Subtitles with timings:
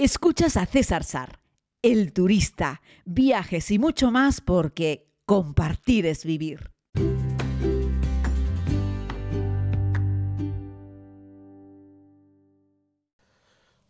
[0.00, 1.40] Escuchas a César Sar,
[1.82, 6.70] el turista, viajes y mucho más porque compartir es vivir.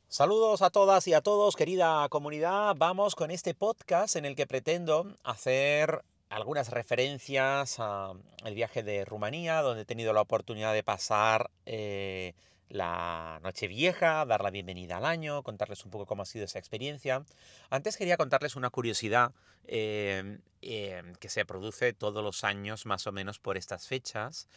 [0.08, 2.74] Saludos a todas y a todos, querida comunidad.
[2.78, 9.60] Vamos con este podcast en el que pretendo hacer algunas referencias al viaje de Rumanía,
[9.60, 12.32] donde he tenido la oportunidad de pasar eh,
[12.68, 16.58] la noche vieja, dar la bienvenida al año, contarles un poco cómo ha sido esa
[16.58, 17.24] experiencia.
[17.70, 19.32] Antes quería contarles una curiosidad
[19.66, 24.48] em, em, que se produce todos los años más o menos por estas fechas,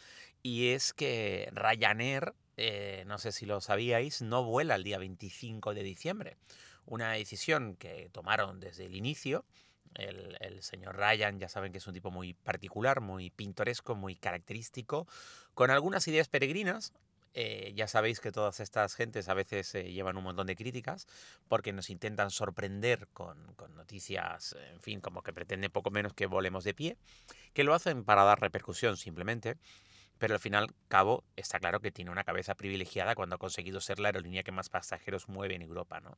[0.42, 5.74] y es que Ryanair, eh, no sé si lo sabíais, no vuela el día 25
[5.74, 6.36] de diciembre.
[6.84, 9.44] Una decisión que tomaron desde el inicio.
[9.94, 14.16] El, el, señor Ryan, ya saben que es un tipo muy particular, muy pintoresco, muy
[14.16, 15.06] característico,
[15.54, 16.94] con algunas ideas peregrinas,
[17.34, 21.06] eh, ya sabéis que todas estas gentes a veces eh, llevan un montón de críticas
[21.48, 26.26] porque nos intentan sorprender con, con, noticias, en fin, como que pretenden poco menos que
[26.26, 26.96] volemos de pie,
[27.54, 29.56] que lo hacen para dar repercusión simplemente,
[30.22, 33.98] pero al final cabo está claro que tiene una cabeza privilegiada cuando ha conseguido ser
[33.98, 36.00] la aerolínea que más pasajeros mueve en Europa.
[36.00, 36.16] ¿no?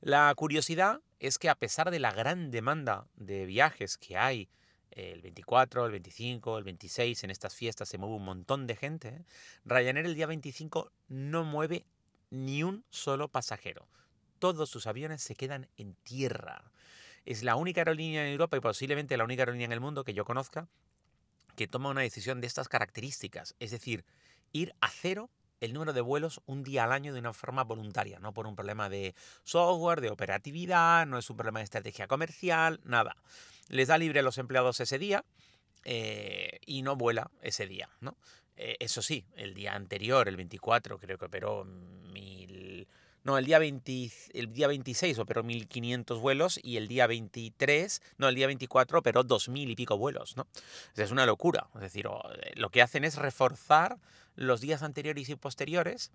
[0.00, 4.48] La curiosidad es que a pesar de la gran demanda de viajes que hay,
[4.96, 9.08] el 24, el 25, el 26, en estas fiestas se mueve un montón de gente.
[9.08, 9.24] ¿eh?
[9.66, 11.84] Ryanair el día 25 no mueve
[12.30, 13.86] ni un solo pasajero.
[14.38, 16.70] Todos sus aviones se quedan en tierra.
[17.26, 20.14] Es la única aerolínea en Europa y posiblemente la única aerolínea en el mundo que
[20.14, 20.68] yo conozca
[21.56, 23.54] que toma una decisión de estas características.
[23.58, 24.04] Es decir,
[24.52, 28.18] ir a cero el número de vuelos un día al año de una forma voluntaria,
[28.18, 32.80] no por un problema de software, de operatividad, no es un problema de estrategia comercial,
[32.84, 33.16] nada
[33.68, 35.24] les da libre a los empleados ese día
[35.84, 38.16] eh, y no vuela ese día, ¿no?
[38.56, 42.45] Eh, eso sí, el día anterior, el 24, creo que operó mil...
[43.26, 48.28] No, el día, 20, el día 26 operó 1.500 vuelos y el día 23, no,
[48.28, 50.46] el día 24 operó 2.000 y pico vuelos, ¿no?
[50.94, 51.66] Es una locura.
[51.74, 53.98] Es decir, eh, lo que hacen es reforzar
[54.36, 56.12] los días anteriores y posteriores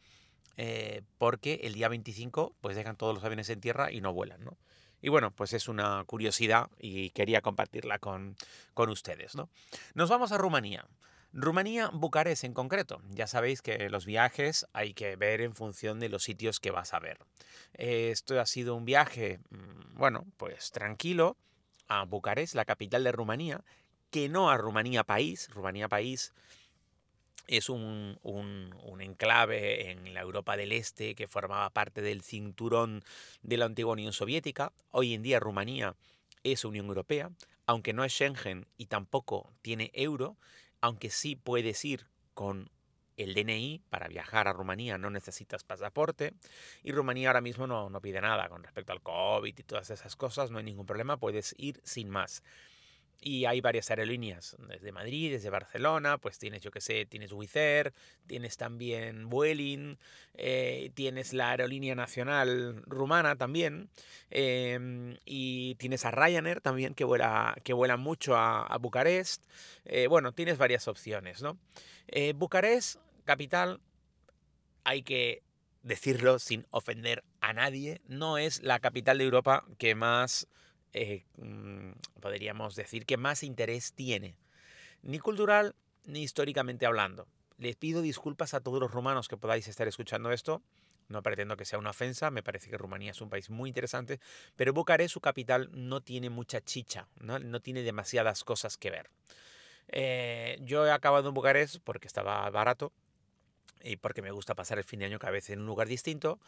[1.18, 4.58] porque el día 25 pues dejan todos los aviones en tierra y no vuelan, ¿no?
[5.02, 8.38] Y bueno, pues es una curiosidad y quería compartirla con,
[8.74, 9.36] con ustedes.
[9.36, 9.50] ¿no?
[9.96, 10.86] Nos vamos a Rumanía.
[11.34, 13.02] Rumanía, Bucarest en concreto.
[13.10, 16.94] Ya sabéis que los viajes hay que ver en función de los sitios que vas
[16.94, 17.20] a ver.
[17.74, 21.38] Esto ha sido un viaje, mm, bueno, pues tranquilo
[21.88, 23.64] a Bucarest, la capital de Rumanía,
[24.10, 25.50] que no a Rumanía país.
[25.50, 26.34] Rumanía país
[27.48, 28.20] es un,
[29.00, 33.04] enclave en la Europa del Este que formaba parte del cinturón
[33.42, 34.72] de la antigua Unión Soviética.
[34.92, 35.96] Hoy en día Rumanía
[36.44, 37.32] es Unión Europea,
[37.66, 40.38] aunque no es Schengen y tampoco tiene euro,
[40.82, 42.70] aunque sí puedes ir con
[43.18, 46.34] el DNI para viajar a Rumanía, no necesitas pasaporte.
[46.84, 50.16] Y Rumanía ahora mismo no, no pide nada con respecto al COVID y todas esas
[50.16, 52.44] cosas, no hay ningún problema, puedes ir sin más.
[53.24, 57.54] Y hay varias aerolíneas, desde Madrid, desde Barcelona, pues tienes, yo que sé, tienes Wizz
[58.26, 60.00] tienes también Vueling,
[60.34, 63.90] eh, tienes la aerolínea nacional rumana también,
[64.32, 69.46] em, y tienes a Ryanair también, que vuela, que vuela mucho a, Bucarest.
[69.86, 71.60] Eh, bueno, tienes varias opciones, ¿no?
[72.08, 73.80] Eh, Bucarest, capital,
[74.84, 75.44] hay que
[75.84, 80.48] decirlo sin ofender a nadie, no es la capital de Europa que más
[80.94, 84.36] eh, mm, podríamos decir que más interés tiene,
[85.02, 85.76] ni cultural
[86.06, 87.28] ni históricamente hablando.
[87.58, 90.62] Les pido disculpas a todos los rumanos que podáis estar escuchando esto.
[91.10, 94.22] No pretendo que sea una ofensa, me parece que Rumanía es un país muy interesante,
[94.56, 99.10] pero Bucarest, su capital, no tiene mucha chicha, no, no tiene demasiadas cosas que ver.
[99.90, 102.94] Eh, yo he acabado en Bucarest porque estaba barato,
[103.84, 106.40] y porque me gusta pasar el fin de año cada vez en un lugar distinto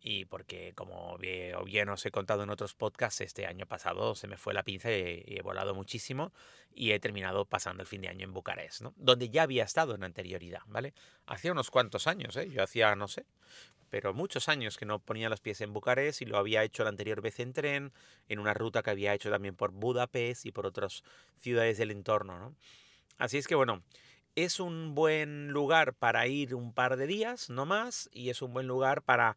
[0.00, 4.36] y porque como bien, os he contado en otros podcasts, este año pasado se me
[4.36, 6.32] fue la pinza y, he volado muchísimo
[6.74, 8.94] y he terminado pasando el fin de año en Bucarest, ¿no?
[8.96, 10.94] donde ya había estado en anterioridad, ¿vale?
[11.26, 12.50] Hacía unos cuantos años, ¿eh?
[12.50, 13.26] yo hacía, no sé,
[13.90, 16.90] pero muchos años que no ponía los pies en Bucarest y lo había hecho la
[16.90, 17.92] anterior vez en tren,
[18.28, 21.02] en una ruta que había hecho también por Budapest y por otras
[21.36, 22.54] ciudades del entorno, ¿no?
[23.18, 23.82] Así es que bueno,
[24.36, 28.52] es un buen lugar para ir un par de días, no más, y es un
[28.52, 29.36] buen lugar para,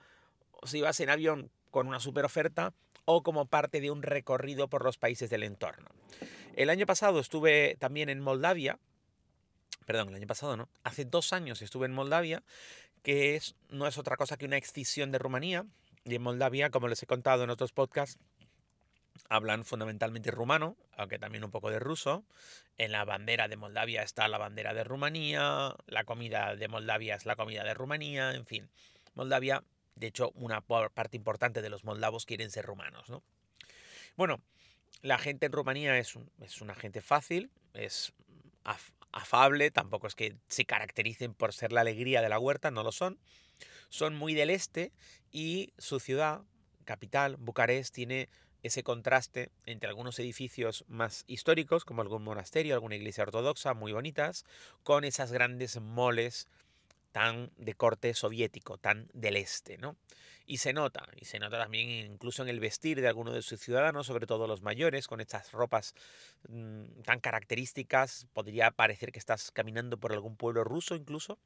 [0.63, 2.73] si vas en avión con una super oferta,
[3.05, 5.89] o como parte de un recorrido por los países del entorno.
[6.55, 8.77] El año pasado estuve también en Moldavia,
[9.85, 12.43] perdón, el año pasado no, hace dos años estuve en Moldavia,
[13.01, 15.65] que es, no es otra cosa que una excisión de Rumanía,
[16.03, 18.19] y en Moldavia, como les he contado en otros podcasts,
[19.27, 22.23] hablan fundamentalmente rumano, aunque también un poco de ruso.
[22.77, 27.25] En la bandera de Moldavia está la bandera de Rumanía, la comida de Moldavia es
[27.25, 28.69] la comida de Rumanía, en fin.
[29.15, 29.63] Moldavia
[29.95, 33.21] De hecho, una parte importante de los moldavos quieren ser rumanos, ¿no?
[34.15, 34.41] Bueno,
[35.01, 38.13] la gente en Rumanía es, es una gente fácil, es
[39.11, 42.91] afable, tampoco es que se caractericen por ser la alegría de la huerta, no lo
[42.91, 43.19] son.
[43.89, 44.93] Son muy del este
[45.31, 46.43] y su ciudad,
[46.85, 48.29] capital, Bucarest, tiene
[48.63, 54.45] ese contraste entre algunos edificios más históricos, como algún monasterio, alguna iglesia ortodoxa, muy bonitas,
[54.83, 56.47] con esas grandes moles
[57.11, 59.95] tan de corte soviético, tan del este, ¿no?
[60.45, 63.59] Y se nota, y se nota también incluso en el vestir de algunos de sus
[63.59, 65.93] ciudadanos, sobre todo los mayores, con estas ropas
[66.47, 71.37] mm, tan características, podría parecer que estás caminando por algún pueblo ruso incluso,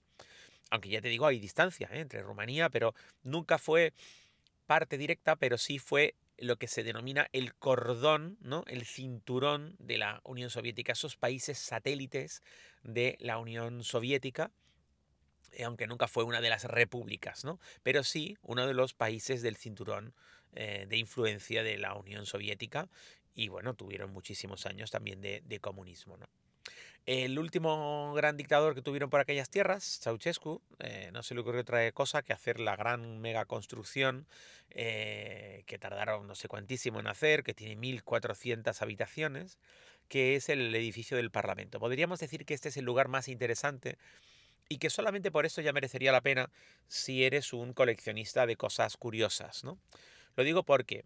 [0.70, 2.00] aunque ya te digo, hay distancia ¿eh?
[2.00, 3.94] entre Rumanía, pero nunca fue
[4.66, 8.64] parte directa, pero sí fue lo que se denomina el cordón, ¿no?
[8.68, 12.44] el cinturón de la Unión Soviética, esos países satélites
[12.84, 14.52] de la Unión Soviética,
[15.54, 17.60] eh, aunque nunca fue una de las repúblicas, ¿no?
[17.82, 20.14] pero sí uno de los países del cinturón
[20.54, 22.90] eh, de influencia de la Unión Soviética
[23.34, 26.18] y bueno, tuvieron muchísimos años también de, de comunismo.
[26.18, 26.28] ¿no?
[27.06, 31.60] El último gran dictador que tuvieron por aquellas tierras, Ceausescu, eh, no se le ocurrió
[31.62, 34.26] otra cosa que hacer la gran mega construcción
[34.70, 39.58] eh, que tardaron no sé cuantísimo en hacer, que tiene 1.400 habitaciones,
[40.08, 41.78] que es el edificio del Parlamento.
[41.78, 43.98] Podríamos decir que este es el lugar más interesante
[44.70, 46.50] y que solamente por eso ya merecería la pena
[46.88, 49.78] si eres un coleccionista de cosas curiosas, ¿no?
[50.38, 51.04] Lo digo porque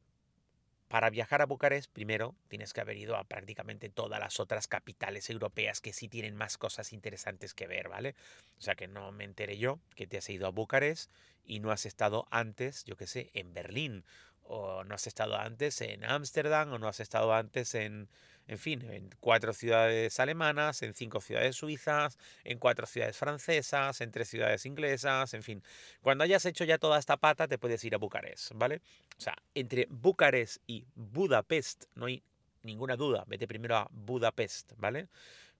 [0.88, 5.30] para viajar a Bucarest, primero tienes que haber ido a prácticamente todas las otras capitales
[5.30, 8.16] europeas que sí tienen más cosas interesantes que ver, ¿vale?
[8.58, 11.12] O sea que no me enteré yo que te has ido a Bucarest
[11.44, 14.06] y no has estado antes, yo qué sé, en Berlín,
[14.44, 18.10] o no has estado antes en Ámsterdam, o no has estado antes en,
[18.48, 24.12] en fin, en cuatro ciudades alemanas, en cinco ciudades suizas, en cuatro ciudades francesas, en
[24.12, 25.64] tres ciudades inglesas, en fin.
[26.02, 28.82] Cuando hayas hecho ya toda esta pata, te puedes ir a Bucarest, ¿vale?
[29.18, 32.24] O sea, entre Bucarest y Budapest no hay
[32.64, 33.24] ninguna duda.
[33.28, 35.08] Vete primero a Budapest, ¿vale?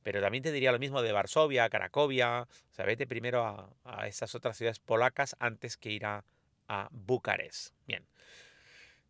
[0.04, 2.44] Pero también te diría lo mismo de Varsovia, Cracovia.
[2.44, 6.24] O sea, vete primero a, a esas otras ciudades polacas antes que ir a,
[6.68, 7.74] a Bucarest.
[7.86, 8.06] Bien.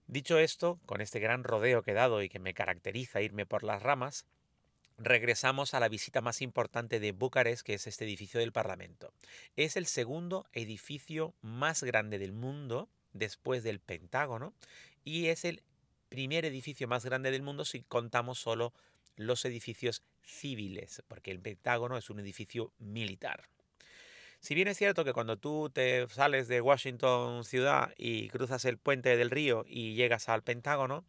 [0.07, 3.63] Dicho esto, con este gran rodeo que he dado y que me caracteriza irme por
[3.63, 4.25] las ramas,
[4.97, 9.13] regresamos a la visita más importante de Bucarest, que es este edificio del Parlamento.
[9.57, 14.53] Es el segundo edificio más grande del mundo después del Pentágono
[15.03, 15.61] y es el
[16.07, 18.73] primer edificio más grande del mundo si contamos solo
[19.17, 23.49] los edificios civiles, porque el Pentágono es un edificio militar.
[24.39, 28.77] Si bien es cierto que cuando tú te sales de Washington ciudad y cruzas el
[28.77, 31.05] puente del río y llegas al Pentágono,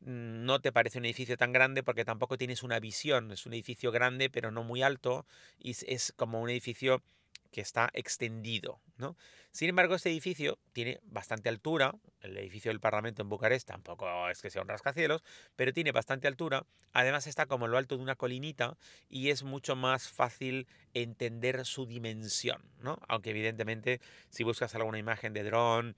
[0.00, 3.30] mm, no te parece un edificio tan grande porque tampoco tienes una visión.
[3.32, 5.26] Es un edificio grande pero no muy alto
[5.58, 7.02] y es como un edificio
[7.50, 8.80] que está extendido.
[8.96, 9.16] ¿no?
[9.52, 14.42] Sin embargo, este edificio tiene bastante altura, el edificio del Parlamento en Bucarest tampoco es
[14.42, 15.22] que sea un rascacielos,
[15.56, 18.76] pero tiene bastante altura, además está como lo alto de una colinita
[19.08, 22.98] y es mucho más fácil entender su dimensión, ¿no?
[23.08, 24.00] aunque evidentemente
[24.30, 25.96] si buscas alguna imagen de dron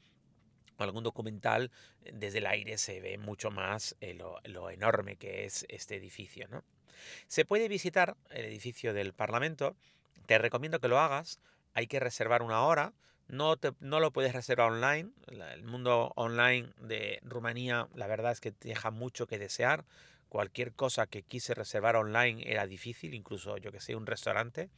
[0.76, 1.70] o algún documental,
[2.12, 6.48] desde el aire se ve mucho más eh, lo, lo enorme que es este edificio.
[6.48, 6.64] ¿no?
[7.26, 9.76] Se puede visitar el edificio del Parlamento,
[10.26, 11.40] te recomiendo que lo hagas.
[11.74, 12.92] Hay que reservar una hora.
[13.28, 15.10] No, te, no lo puedes reservar online.
[15.28, 19.84] El mundo online de Rumanía, la verdad es que deja mucho que desear.
[20.28, 24.70] Cualquier cosa que quise reservar online era difícil, incluso yo que sé, un restaurante.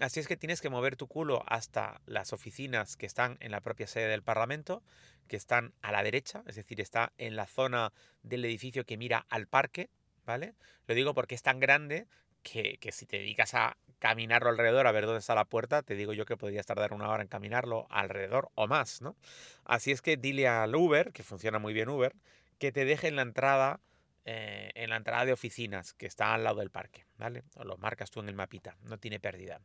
[0.00, 3.60] Así es que tienes que mover tu culo hasta las oficinas que están en la
[3.60, 4.82] propia sede del Parlamento,
[5.28, 7.92] que están a la derecha, es decir, está en la zona
[8.22, 9.90] del edificio que mira al parque,
[10.26, 10.54] ¿vale?
[10.86, 12.08] Lo digo porque es tan grande
[12.42, 15.94] que, que si te dedicas a caminarlo alrededor a ver dónde está la puerta, te
[15.94, 19.16] digo yo que podrías tardar una hora en caminarlo alrededor o más, ¿no?
[19.64, 22.14] Así es que dile al Uber, que funciona muy bien Uber,
[22.58, 23.80] que te deje en la entrada,
[24.26, 27.44] eh, en la entrada de oficinas, que está al lado del parque, ¿vale?
[27.64, 29.62] Lo marcas tú en el mapita, no tiene pérdida.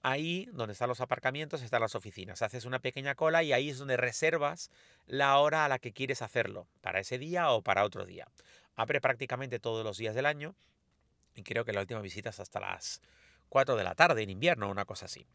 [0.00, 2.40] Ahí, donde están los aparcamientos, están las oficinas.
[2.40, 4.70] Haces una pequeña cola y ahí es donde reservas
[5.08, 8.28] la hora a la que quieres hacerlo, para ese día o para otro día.
[8.76, 10.54] Abre prácticamente todos los días del año
[11.34, 13.00] y creo que la última visita es hasta las
[13.52, 15.26] 4 de la tarde en invierno, una cosa así.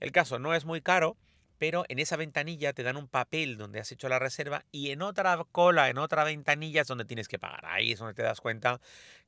[0.00, 1.16] El caso no es muy caro,
[1.58, 5.00] pero en esa ventanilla te dan un papel donde has hecho la reserva y en
[5.00, 7.64] otra cola, en otra ventanilla es donde tienes que pagar.
[7.66, 8.80] Ahí es donde te das cuenta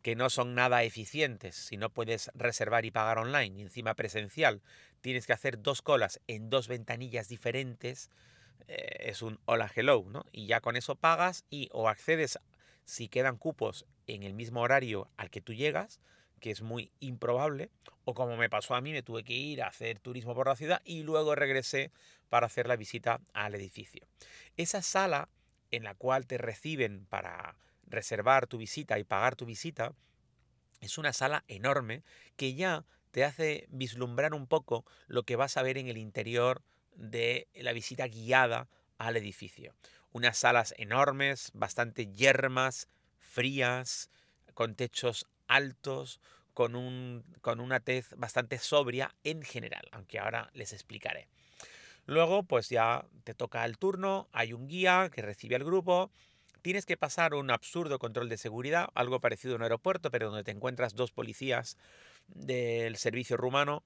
[0.02, 1.54] que no son nada eficientes.
[1.54, 4.62] Si no puedes reservar y pagar online y encima presencial,
[5.00, 8.10] tienes que hacer dos colas en dos ventanillas diferentes.
[8.66, 10.24] Eh, es un hola hello, ¿no?
[10.32, 12.40] Y ya con eso pagas y o accedes
[12.84, 16.00] si quedan cupos en el mismo horario al que tú llegas,
[16.44, 17.70] que es muy improbable,
[18.04, 20.56] o como me pasó a mí, me tuve que ir a hacer turismo por la
[20.56, 21.90] ciudad y luego regresé
[22.28, 24.06] para hacer la visita al edificio.
[24.58, 25.30] Esa sala
[25.70, 29.94] en la cual te reciben para reservar tu visita y pagar tu visita,
[30.82, 32.02] es una sala enorme
[32.36, 36.60] que ya te hace vislumbrar un poco lo que vas a ver en el interior
[36.94, 39.74] de la visita guiada al edificio.
[40.12, 42.86] Unas salas enormes, bastante yermas,
[43.18, 44.10] frías,
[44.52, 46.20] con techos altos,
[46.54, 51.26] con, un, con una tez bastante sobria en general, aunque ahora les explicaré.
[52.06, 56.10] Luego, pues ya te toca el turno, hay un guía que recibe al grupo,
[56.62, 60.44] tienes que pasar un absurdo control de seguridad, algo parecido a un aeropuerto, pero donde
[60.44, 61.76] te encuentras dos policías
[62.28, 63.82] del servicio rumano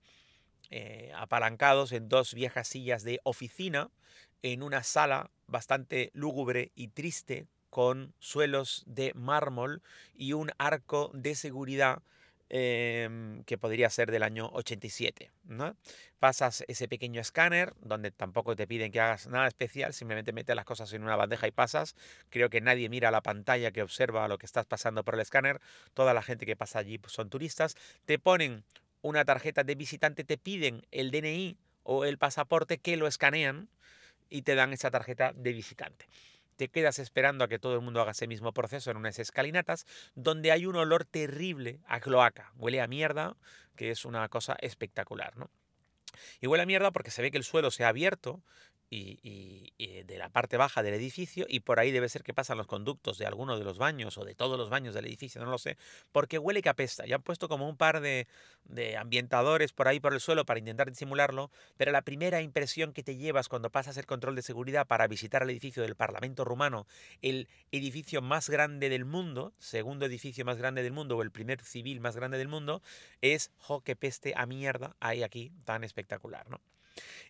[0.71, 3.91] eh, apalancados en dos viejas sillas de oficina
[4.43, 9.83] en una sala bastante lúgubre y triste con suelos de mármol
[10.15, 12.03] y un arco de seguridad
[12.51, 15.31] em, que podría ser del año 87.
[15.45, 15.77] ¿no?
[16.19, 20.65] Pasas ese pequeño escáner, donde tampoco te piden que hagas nada especial, simplemente metes las
[20.65, 21.95] cosas en una bandeja y pasas.
[22.31, 25.61] Creo que nadie mira la pantalla que observa lo que estás pasando por el escáner.
[25.93, 27.77] Toda la gente que pasa allí pues, son turistas.
[28.07, 28.65] Te ponen
[29.03, 33.69] una tarjeta de visitante, te piden el DNI o el pasaporte que lo escanean
[34.31, 36.07] y te dan esa tarjeta de visitante
[36.59, 39.87] te quedas esperando a que todo el mundo haga ese mismo proceso en unas escalinatas
[40.17, 42.53] donde hay un olor terrible a cloaca.
[42.57, 43.37] Huele a mierda,
[43.77, 45.51] que es una cosa espectacular, ¿no?
[46.41, 48.43] Y huele a mierda porque se ve que el suelo se ha abierto
[48.91, 49.73] y,
[50.05, 53.19] de la parte baja del edificio y por ahí debe ser que pasan los conductos
[53.19, 55.77] de alguno de los baños o de todos los baños del edificio, no lo sé,
[56.13, 57.07] porque huele que apesta.
[57.07, 58.27] Ya han puesto como un par de,
[58.65, 63.03] de ambientadores por ahí por el suelo para intentar disimularlo, pero la primera impresión que
[63.03, 66.87] te llevas cuando pasas el control de seguridad para visitar el edificio del Parlamento rumano,
[67.23, 71.63] el edificio más grande del mundo, segundo edificio más grande del mundo o el primer
[71.63, 72.83] civil más grande del mundo,
[73.21, 76.61] es, jo, que peste a mierda hay aquí tan espectacular, ¿no?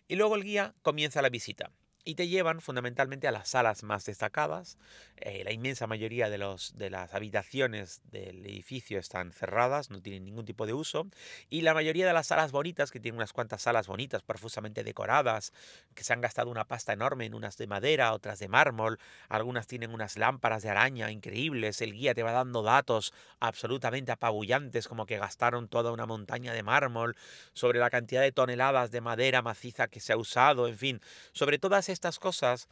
[0.07, 1.71] Y luego el guía comienza la visita
[2.09, 4.79] y te llevan fundamentalmente a las salas más destacadas.
[5.17, 10.25] Eh, la inmensa mayoría de, los, de las habitaciones del edificio están cerradas, no tienen
[10.25, 11.07] ningún tipo de uso.
[11.51, 15.53] Y la mayoría de las salas bonitas, que tienen unas cuantas salas bonitas, profusamente decoradas,
[15.93, 18.97] que se han gastado una pasta enorme en unas de madera, otras de mármol,
[19.27, 24.87] algunas tienen unas lámparas de araña increíbles, el guía te va dando datos absolutamente apabullantes,
[24.87, 27.15] como que gastaron toda una montaña de mármol,
[27.53, 31.01] sobre la cantidad de toneladas de madera maciza que se ha usado, en fin,
[31.33, 32.67] sobre todas estas cosas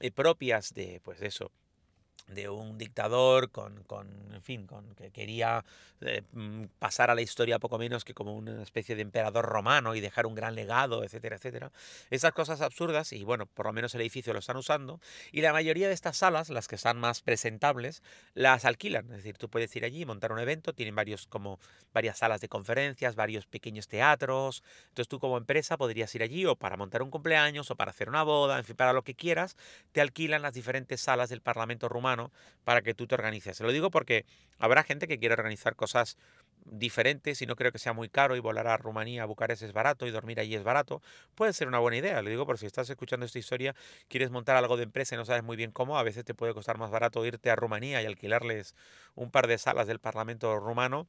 [0.00, 1.50] eh, propias de, pues eso,
[2.28, 5.64] de un dictador con, con, en fin, con que quería
[6.02, 9.94] eh, mm, pasar a la historia poco menos que como una especie de emperador romano
[9.94, 11.72] y dejar un gran legado, etcétera, etcétera.
[12.10, 15.00] Esas cosas absurdas, y bueno, por lo menos el edificio lo están usando,
[15.32, 18.02] y la mayoría de estas salas, las que están más presentables,
[18.34, 19.06] las alquilan.
[19.06, 21.58] Es decir, tú puedes ir allí montar un evento, tienen varios, como
[21.92, 24.62] varias salas de conferencias, varios pequeños teatros.
[24.88, 28.08] Entonces tú como empresa podrías ir allí o para montar un cumpleaños o para hacer
[28.08, 29.56] una boda, en fin, para lo que quieras,
[29.92, 32.17] te alquilan las diferentes salas del Parlamento rumano
[32.64, 33.60] para que tú te organices.
[33.60, 34.24] Lo digo porque
[34.58, 36.16] habrá gente que quiere organizar cosas
[36.64, 39.72] diferentes y no creo que sea muy caro y volar a Rumanía, a Bucarest es
[39.72, 41.02] barato y dormir allí es barato,
[41.34, 42.20] puede ser una buena idea.
[42.22, 43.74] Le digo por si estás escuchando esta historia,
[44.08, 46.54] quieres montar algo de empresa y no sabes muy bien cómo, a veces te puede
[46.54, 48.74] costar más barato irte a Rumanía y alquilarles
[49.14, 51.06] un par de salas del Parlamento rumano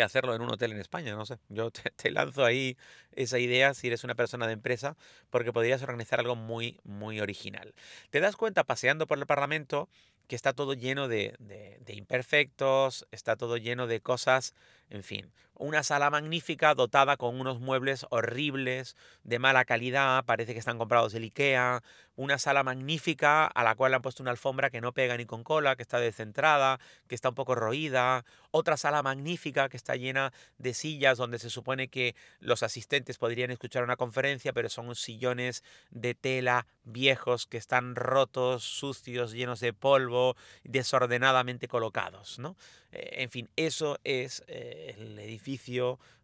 [0.00, 1.38] hacerlo en un hotel en España, no sé.
[1.48, 2.76] Yo te, lanzo ahí
[3.12, 4.96] esa idea si eres una persona de empresa,
[5.30, 7.74] porque podrías organizar algo muy, muy original.
[8.10, 9.88] Te das cuenta paseando por el Parlamento
[10.26, 14.54] que está todo lleno de, de, imperfectos, está todo lleno de cosas,
[14.88, 20.58] en fin, una sala magnífica dotada con unos muebles horribles, de mala calidad, parece que
[20.58, 21.82] están comprados del IKEA,
[22.16, 25.26] una sala magnífica a la cual le han puesto una alfombra que no pega ni
[25.26, 29.96] con cola, que está descentrada, que está un poco roída, otra sala magnífica que está
[29.96, 34.94] llena de sillas donde se supone que los asistentes podrían escuchar una conferencia, pero son
[34.94, 42.56] sillones de tela viejos que están rotos, sucios, llenos de polvo, desordenadamente colocados, ¿no?
[42.92, 45.43] Eh, en fin, eso es eh, el edificio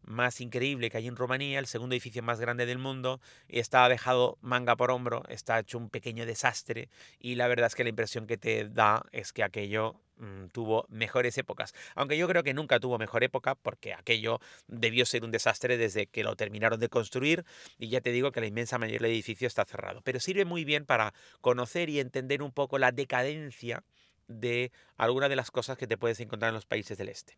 [0.02, 4.38] más increíble que hay en Rumanía, el segundo edificio más grande del mundo, está dejado
[4.40, 8.26] manga por hombro, está hecho un pequeño desastre, y la verdad es que la impresión
[8.26, 11.74] que te da es que aquello mm, tuvo mejores épocas.
[11.94, 16.06] Aunque yo creo que nunca tuvo mejor época porque aquello debió ser un desastre desde
[16.06, 17.44] que lo terminaron de construir
[17.78, 20.00] y ya te digo que la inmensa mayoría del edificio está cerrado.
[20.02, 23.84] Pero sirve muy bien para conocer y entender un poco la decadencia
[24.28, 27.36] de alguna de las cosas que te puedes encontrar en los países del este.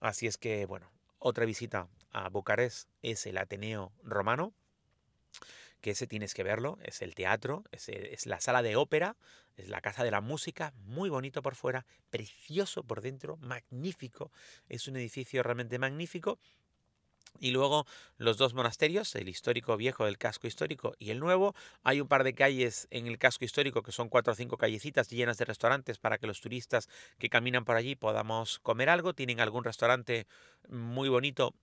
[0.00, 0.90] Así es que, bueno,
[1.26, 4.52] otra visita a Bucarest es el Ateneo Romano,
[5.80, 9.16] que ese tienes que verlo, es el teatro, es, es la sala de ópera,
[9.56, 14.32] es la casa de la música, muy bonito por fuera, precioso por dentro, magnífico,
[14.68, 16.38] es un edificio realmente magnífico
[17.38, 17.86] y luego
[18.16, 21.54] los dos monasterios, el histórico viejo del casco histórico y el nuevo.
[21.82, 25.10] Hay un par de calles en el casco histórico que son cuatro o cinco callecitas
[25.10, 26.88] llenas de restaurantes para que los turistas
[27.18, 29.14] que caminan por allí podamos comer algo.
[29.14, 30.26] Tienen algún restaurante
[30.68, 31.54] muy bonito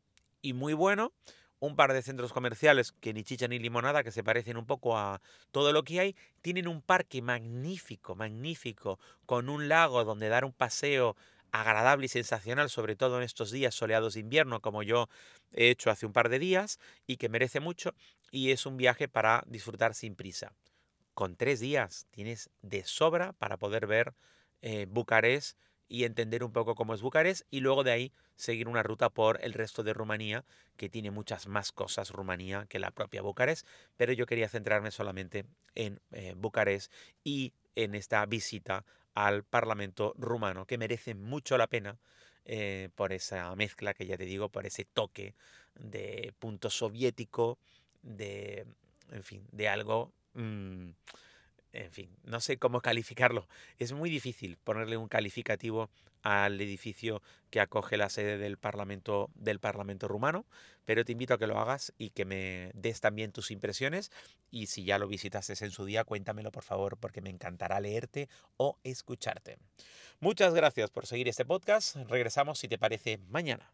[0.42, 1.14] y muy bueno.
[1.60, 4.98] Un par de centros comerciales que ni chicha ni limonada, que se parecen un poco
[4.98, 6.16] a todo lo que hay.
[6.42, 11.16] Tienen un parque magnífico, magnífico, con un lago donde dar un paseo
[11.52, 15.10] agradable y sensacional, sobre todo en estos días soleados de invierno, como yo
[15.52, 17.94] he hecho hace un par de días, y que merece mucho,
[18.32, 20.54] y es un viaje para disfrutar sin prisa.
[21.14, 24.14] Con tres días tienes de sobra para poder ver
[24.62, 28.82] eh, Bucarest y entender un poco cómo es Bucarest, y luego de ahí seguir una
[28.82, 30.46] ruta por el resto de Rumanía,
[30.78, 33.68] que tiene muchas más cosas Rumanía que la propia Bucarest,
[33.98, 36.92] pero yo quería centrarme solamente en eh, Bucarest
[37.26, 41.98] y en esta visita al Parlamento rumano, que merece mucho la pena
[42.46, 45.36] eh, por esa mezcla que ya te digo, por ese toque
[45.76, 47.58] de punto soviético,
[48.02, 48.66] de,
[49.12, 50.12] en fin, de algo...
[50.34, 50.92] Mm,
[51.74, 53.48] en fin, no sé cómo calificarlo.
[53.80, 55.90] Es muy difícil ponerle un calificativo
[56.24, 60.46] al edificio que acoge la sede del Parlamento del Parlamento rumano,
[60.86, 64.12] pero te invito a que lo hagas y que me des también tus impresiones
[64.52, 68.30] y si ya lo visitaste en su día, cuéntamelo por favor porque me encantará leerte
[68.58, 69.58] o escucharte.
[70.20, 71.96] Muchas gracias por seguir este podcast.
[71.96, 73.72] Regresamos si te parece mañana.